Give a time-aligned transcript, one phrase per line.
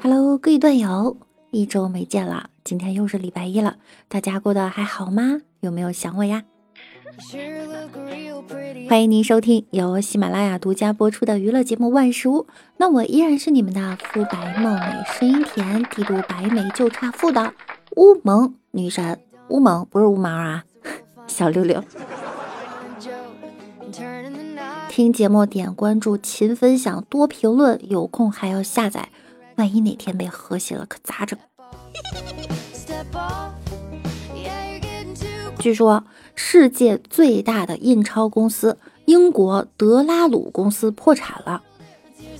[0.00, 1.16] Hello，各位段友，
[1.50, 3.76] 一周没见了，今天又是礼拜一了，
[4.06, 5.40] 大家过得还好吗？
[5.60, 6.44] 有没有想我呀？
[8.88, 12.42] 欢迎您收听由喜马拉雅独家播出的娱乐节目《万事屋》，
[12.76, 17.52] 那我依然是你们的肤白貌美、声音甜、帝都白美就差富的
[17.96, 19.18] 乌蒙女神
[19.48, 20.64] 乌蒙，不是乌毛啊，
[21.26, 21.82] 小六六。
[24.88, 29.08] 听节目点关注，勤分享，多评论，有空还要下载。
[29.58, 31.36] 万一哪天被和谐了，可咋整？
[35.58, 36.04] 据说
[36.36, 41.60] 世界最大的印钞公司英国德拉鲁公司破产了，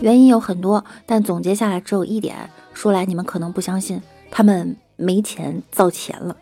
[0.00, 4.02] 原因有很多，但总结下来只有一点，说来你们可能不相信，
[4.32, 6.36] 他们没钱造钱了。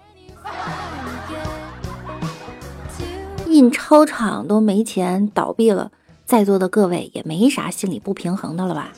[3.49, 5.93] 印钞厂都没钱倒闭了，
[6.25, 8.91] 在座的各位也没啥心理不平衡的了吧？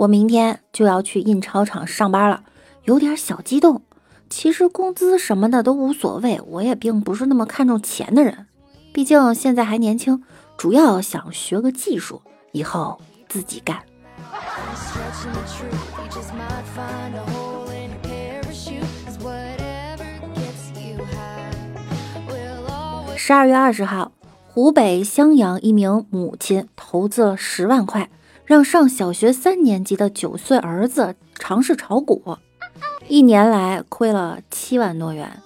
[0.00, 2.44] 我明天就要去印钞厂上班了，
[2.84, 3.82] 有点小激动。
[4.30, 8.46] 其实工资什么的都无所谓，我也并不是那么看重钱的人。
[8.94, 10.22] 毕竟现在还年轻，
[10.56, 12.98] 主要想学个技术，以后
[13.28, 13.78] 自己干。
[23.16, 24.12] 十二月二十号，
[24.48, 28.08] 湖北襄阳一名母亲投资了十万块。
[28.50, 32.36] 让上小学三年级的九岁儿子尝试炒股，
[33.06, 35.40] 一年来亏了七万多元。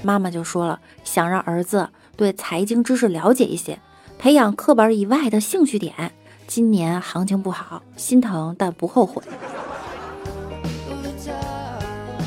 [0.00, 3.80] 妈妈就说了，想让儿子对财经知识了解一些，
[4.16, 6.12] 培养课本以外的兴趣点。
[6.46, 9.20] 今年行情不好，心疼但不后悔。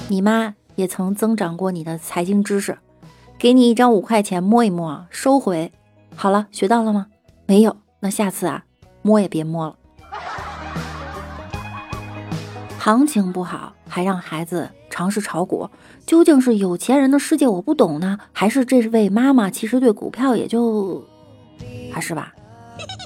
[0.10, 2.78] 你妈也曾增长过你的财经知识，
[3.38, 5.72] 给你一张五块钱摸一摸，收回。
[6.14, 7.08] 好了，学到了吗？
[7.46, 8.66] 没有，那下次啊，
[9.02, 9.78] 摸也别摸了。
[12.90, 15.70] 行情不好，还让孩子尝试炒股，
[16.08, 21.06] 究竟是有钱人的世界我不懂呢，还是这位妈妈其实对股票也就
[21.92, 22.34] 还 是吧？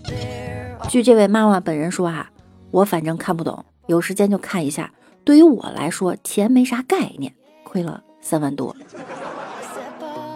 [0.88, 2.32] 据这位妈妈本人说啊，
[2.72, 4.90] 我反正看不懂，有时间就看一下。
[5.26, 7.34] 对于我来说，钱没啥概念，
[7.66, 8.74] 亏了三万多。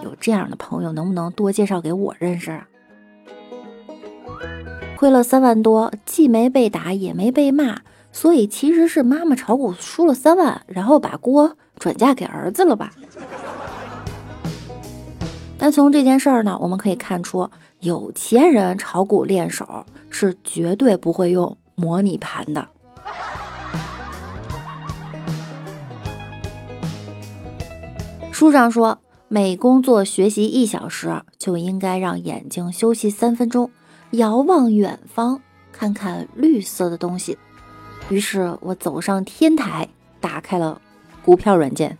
[0.03, 2.67] 有这样的朋友，能不能多介绍给我认识啊？
[4.97, 7.79] 亏了三万多，既没被打，也没被骂。
[8.17, 12.91] 所以其实是妈妈炒股输了三万，然后把锅转嫁给儿子了吧？
[15.55, 17.47] 但从这件事儿呢，我们可以看出，
[17.81, 22.67] 有钱人炒股练手是绝对不会用模拟盘的。
[28.31, 33.69] 书上说，每工作学习一小时，就应该让眼睛休息三分钟，
[34.13, 35.39] 遥望远方，
[35.71, 37.37] 看看绿色的东西。
[38.09, 39.89] 于是我走上天台，
[40.21, 40.81] 打开了
[41.25, 41.97] 股票软件。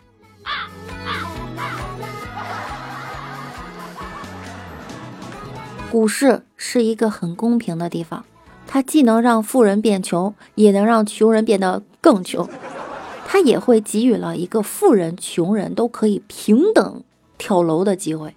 [5.91, 8.23] 股市是一个很公平的地方，
[8.67, 12.47] 它既能让富人变穷，也能让穷人变得更穷。
[13.25, 17.03] 它也会给予了一个富人、穷人都可以平等
[17.37, 18.33] 跳楼的机会。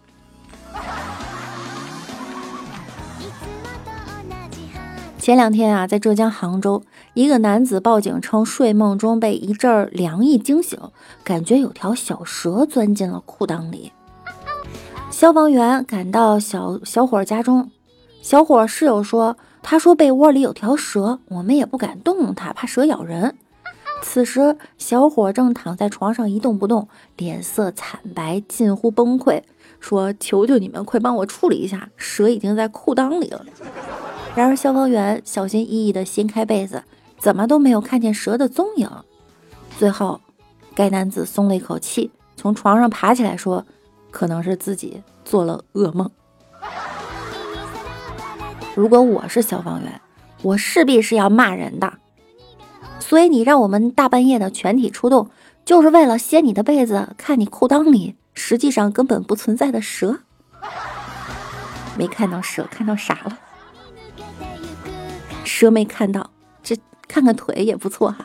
[5.20, 6.82] 前两天啊，在浙江杭州，
[7.12, 10.78] 一个男子报警称睡梦中被一阵凉意惊醒，
[11.22, 13.92] 感觉有条小蛇钻进了裤裆里。
[15.10, 17.70] 消防员赶到小小伙家中，
[18.22, 23.36] 小伙室友说：“他说被窝里有条蛇，我们也不敢动它，怕蛇咬人。”
[24.02, 26.88] 此时，小伙正躺在床上一动不动，
[27.18, 29.42] 脸色惨白，近乎崩溃，
[29.80, 33.44] 说：“求求你们，快帮我处理一下，蛇已经在裤裆里了。”
[34.40, 36.82] 然而，消防员小心翼翼地掀开被子，
[37.18, 38.88] 怎么都没有看见蛇的踪影。
[39.78, 40.18] 最后，
[40.74, 43.66] 该男子松了一口气，从床上爬起来说
[44.10, 46.10] ：“可能是自己做了噩梦。”
[48.74, 50.00] 如果我是消防员，
[50.40, 51.92] 我势必是要骂人的。
[52.98, 55.28] 所以，你让我们大半夜的全体出动，
[55.66, 60.20] 就是为了掀你的被子，看你裤裆里实际上根本不存在的蛇。
[61.98, 63.38] 没看到蛇，看到啥了？
[65.50, 66.30] 蛇没看到，
[66.62, 66.76] 这
[67.08, 68.24] 看看腿也不错哈。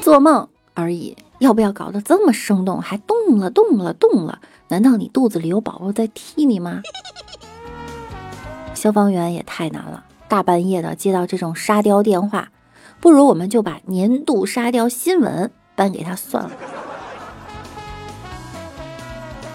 [0.00, 2.80] 做梦而已，要不要搞得这么生动？
[2.80, 4.40] 还动了，动了，动了？
[4.68, 6.80] 难道你肚子里有宝宝在踢你吗？
[8.74, 12.50] 消防员也太难了，大半夜的接到这种沙雕电话，
[13.00, 16.50] 不如我们就把年度沙雕新闻颁给他算了。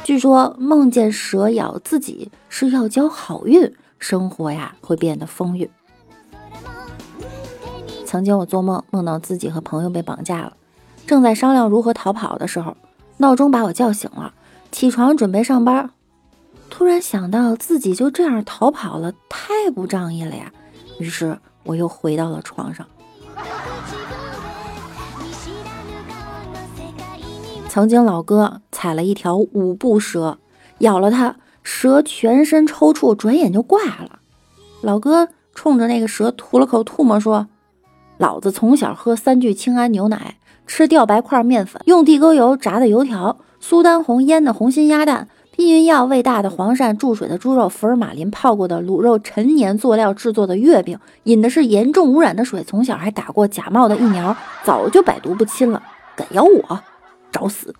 [0.03, 3.73] 据说梦见蛇咬自己是要交好运。
[4.03, 5.71] 生活呀会变得丰裕。
[8.05, 10.57] 曾经我做梦梦到自己和朋友被绑架了，
[11.07, 12.75] 正在商量如何逃跑的时候，
[13.17, 14.33] 闹钟把我叫醒了，
[14.73, 15.89] 起床准备上班。
[16.69, 20.51] 突然想到自己就这样逃跑了，太不仗义了呀！
[20.99, 22.85] 于是我又回到了床上。
[27.69, 30.37] 曾经老哥踩了一条五步蛇，
[30.79, 34.19] 咬了它，蛇全身抽搐，转眼就挂了。
[34.81, 37.47] 老哥冲着那个蛇吐了口唾沫，说
[38.19, 40.37] ：“老子从小喝三聚氰胺牛奶，
[40.67, 55.79] 吃吊白块面粉，用地沟油炸的油条，苏丹红腌的红心鸭蛋。”避孕药喂大的黄鳝注水的猪肉，福尔马林泡过的卤肉，陈年佐料制作的月饼，饮的是严重污染的水，从小还打过假冒的疫苗，早就百毒不侵了。
[56.15, 56.79] 敢咬我，
[57.31, 57.71] 找死！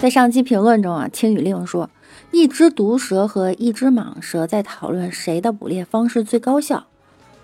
[0.00, 1.90] 在上期评论中啊，青雨令说，
[2.30, 6.86] 一只毒蛇和一只蟒蛇在讨论谁的捕猎方式最高效。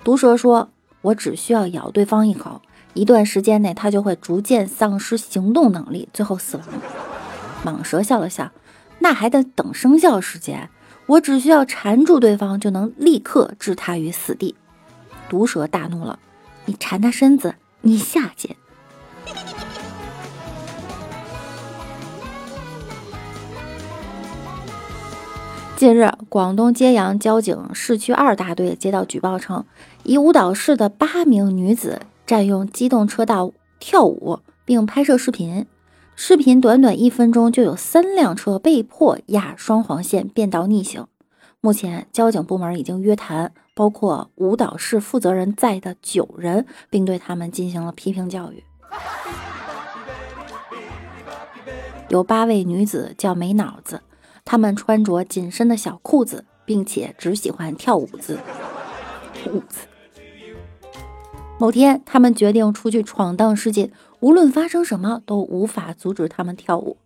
[0.05, 0.71] 毒蛇说
[1.03, 2.62] ：“我只需要咬对方一口。”
[2.95, 6.67] 一段时间内，他就会逐渐丧失行动能力，最后死亡。
[7.65, 8.53] 蟒蛇笑了笑，
[9.01, 10.71] 那还得等生效时间。
[11.06, 14.55] 我只需要缠住对方，就能立刻置他于死地。
[15.29, 16.21] 毒蛇大怒了，
[16.67, 18.55] 你缠他身子，你下贱。
[25.85, 29.67] 近日，广东揭阳交警市区二大队接到举报称，
[30.03, 32.01] 一舞蹈室的八名女子。
[32.25, 35.67] 占用机动车道跳舞，并拍摄视频。
[36.17, 41.07] 视频短短一分钟，就有三辆车被迫压双黄线变道逆行。
[41.61, 48.65] 目前，交警部门已经约谈包括舞蹈室负责人在的九人，并对他们进行了批评教育。
[52.09, 54.01] 有八位女子叫没脑子，
[54.44, 58.38] 他们穿着紧身的小裤子，并且只喜欢跳舞子。
[59.46, 59.87] 舞子。
[61.58, 66.96] 某天，他们决定出去闯荡世界，无论发生什么都无法阻止他们跳舞。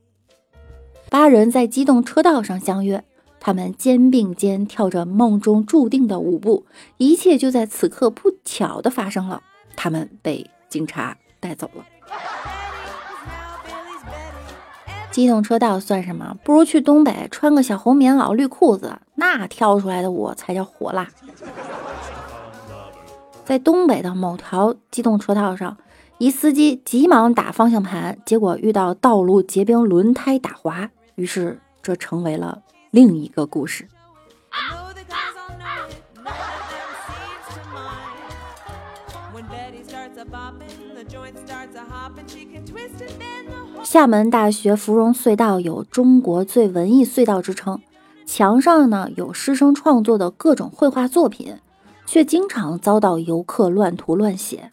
[1.11, 3.05] 八人在机动车道上相约，
[3.41, 9.43] 他们肩并肩跳着梦中注定的舞步，一切就在此刻不巧的发生了。
[9.77, 11.87] 他们被警察带走了。
[15.11, 16.37] 机动车道算什么？
[16.45, 21.09] 不如去东北穿个小红棉袄、绿裤子，那跳出来的舞才叫火辣。
[23.45, 25.77] 在东北的某条机动车道上，
[26.19, 32.61] 一司机急忙打方向盘，结果遇到道路结冰，轮胎打滑，于是这成为了
[32.91, 33.89] 另一个故事。
[43.85, 47.81] 厦门大学芙蓉隧道有“中国最文艺隧道”之称，
[48.27, 51.57] 墙上呢有师生创作的各种绘画作品。
[52.11, 54.73] 却经常遭到游客乱涂乱写，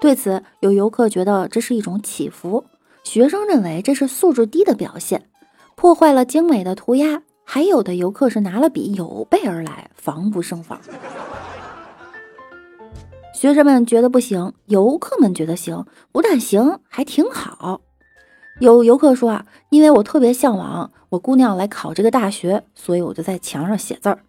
[0.00, 2.64] 对此有游客觉得这是一种祈福，
[3.04, 5.28] 学生认为这是素质低的表现，
[5.76, 7.22] 破坏了精美的涂鸦。
[7.44, 10.80] 还有的游客是拿了笔有备而来，防不胜防。
[13.44, 17.82] 学生们觉得不行，游客们觉得行，不但行，还挺好。
[18.58, 24.20] 有游客说啊，因为我特别向往我姑娘来考这个大学，所以我就在墙上写字儿。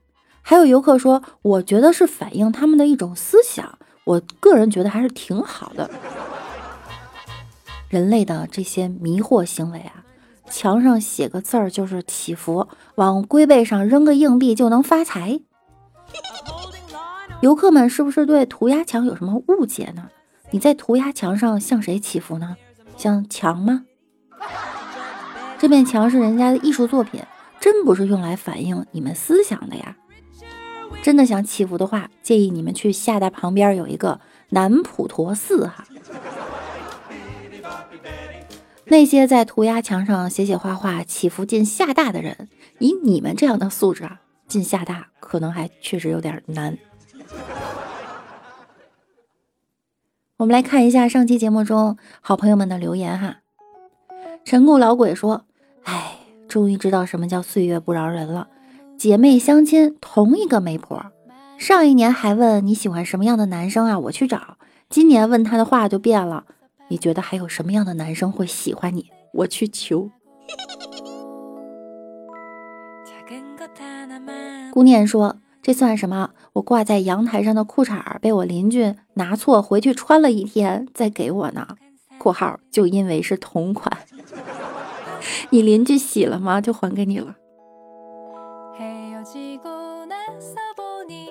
[0.41, 5.89] 还有游客说，我觉得是反映他们的一种思想，我个人觉得还是挺好的。
[7.87, 10.03] 人类的这些迷惑行为啊，
[10.49, 15.39] 墙上写个字儿就是祈福，往龟背上扔个硬币就能发财。
[17.45, 20.09] 游客们是不是对涂鸦墙有什么误解呢？
[20.49, 22.57] 你在涂鸦墙上向谁祈福呢？
[22.97, 23.85] 向墙吗？
[25.59, 27.21] 这面墙是人家的艺术作品，
[27.59, 29.95] 真不是用来反映你们思想的呀。
[31.03, 35.85] 真的想祈福的话，建议你们去厦大旁边有一个南普陀寺哈。
[38.85, 42.49] 那些在涂鸦墙上写写画画祈福进厦大的人，
[42.79, 46.75] 以你们这样的素质啊，进厦大可能还确实有点难。
[50.37, 53.37] 我们来看一下上期节目中好朋友们的留言哈。
[54.43, 55.45] 陈固老鬼说
[55.83, 56.17] ：“哎，
[56.49, 58.49] 终于知道什么叫岁月不饶人了。”
[58.99, 61.05] 姐妹相亲，同一个媒婆。
[61.57, 63.97] 上一年还问你喜欢什么样的男生啊？
[63.97, 64.57] 我去找。
[64.89, 66.43] 今年问他的话就变了。
[66.89, 69.09] 你觉得还有什么样的男生会喜欢你？
[69.31, 70.11] 我去求。
[74.73, 76.29] 姑念说：“这算什么？
[76.53, 81.67] 我挂在阳台上的裤衩被我邻居拿错，回去穿了一天再给我呢。
[82.21, 83.91] ”（括号就因为是同款。
[85.49, 86.61] ）你邻居洗了吗？
[86.61, 87.35] 就还给你了。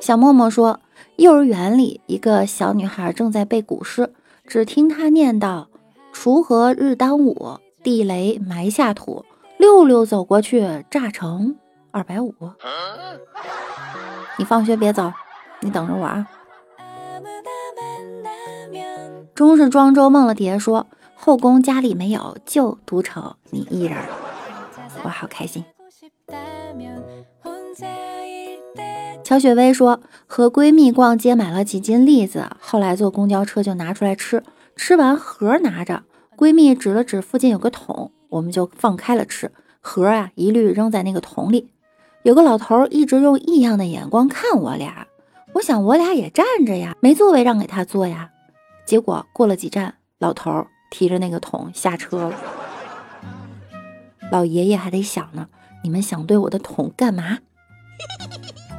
[0.00, 0.80] 小默默说，
[1.14, 4.12] 幼儿园里一个小女孩正在背古诗，
[4.48, 5.66] 只听她念叨
[6.12, 9.24] ：“锄禾日当午，地雷埋下土。”
[9.58, 11.54] 六六走过去，炸成
[11.92, 12.34] 二百五。
[14.36, 15.12] 你放学别走，
[15.60, 16.26] 你等着我啊。
[19.34, 23.98] 终是庄周梦了蝶说：“后宫佳丽没有，就独宠你一人。”
[25.02, 25.64] 我好开心。
[29.22, 34.42] 乔雪薇说：“和闺蜜逛街买了几斤栗子，后来坐公交车就拿出来吃，
[34.76, 36.04] 吃完盒拿着，
[36.36, 39.50] 闺蜜指了指附近有个桶，我们就放开了吃，
[39.80, 41.70] 盒啊一律扔在那个桶里。
[42.24, 45.06] 有个老头一直用异样的眼光看我俩，
[45.52, 48.30] 我想我俩也站着呀，没座位让给他坐呀。”
[48.86, 52.34] 结果过了几站，老头提着那个桶下车了。
[54.32, 55.48] 老爷爷还得想呢，
[55.82, 57.40] 你们想对我的桶干嘛？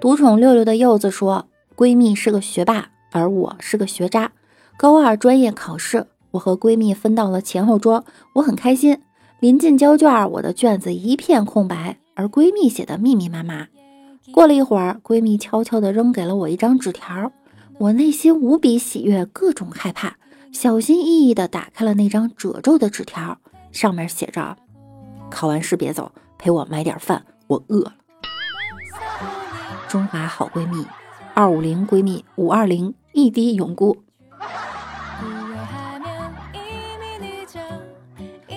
[0.00, 4.32] 独宠六六的柚子说：“闺蜜是个学霸，而我是个学渣。
[4.76, 8.04] 高二专业考试，我和闺蜜分到了前后桌，
[8.34, 9.00] 我很开心。
[9.38, 13.68] 临近交卷，我的卷子一片空白，而闺蜜写的密密麻麻。”
[14.32, 17.30] 过了一会儿，闺蜜悄悄地扔给了我一张纸条，
[17.78, 20.16] 我内心无比喜悦，各种害怕，
[20.52, 23.38] 小心翼翼地打开了那张褶皱的纸条，
[23.70, 24.56] 上面写着
[25.30, 27.94] ：“考完试别走，陪我买点饭，我饿了。”
[29.86, 30.84] 中华好闺蜜，
[31.34, 33.96] 二五零闺蜜，五二零异地永固。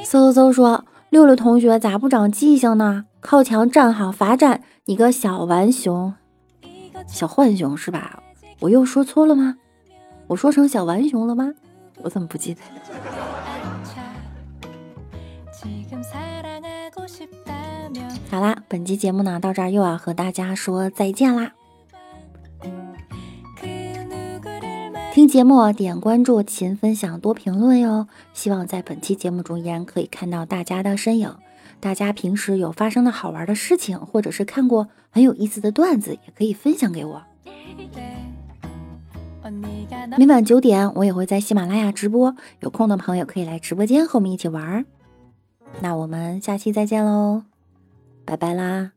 [0.10, 3.06] 嗖嗖说：“六六同学咋不长记性呢？
[3.20, 6.12] 靠墙站好，罚站。”你个小浣熊，
[7.06, 8.24] 小浣熊是吧？
[8.60, 9.58] 我又说错了吗？
[10.26, 11.54] 我说成小浣熊了吗？
[12.02, 12.62] 我怎么不记得？
[18.32, 21.52] 好啦，本期节目呢到这儿又要和大家说再见啦。
[25.12, 28.08] 听节目点关注，勤分享，多评论哟。
[28.34, 31.36] 希望在本期节目中依然可以看到大家的身影。
[31.80, 37.24] 大家平时有发生的好玩的事情，或者是看过很有意思的段子，也可以分享给我。
[40.18, 44.86] 每晚九点，我也会在喜马拉雅直播，有空的朋友可以来直播间和我们一起玩。
[45.82, 47.44] 那我们下期再见喽，
[48.26, 48.92] 拜拜啦！